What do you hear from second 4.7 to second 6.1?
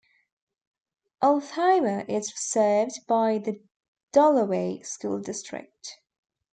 School District.